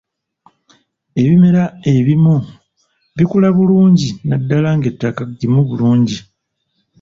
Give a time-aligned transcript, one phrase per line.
[1.19, 1.63] Ebimera
[1.93, 2.35] ebimu
[3.17, 6.17] bikula bulungi naddala ng'ettaka ggimu bulungi.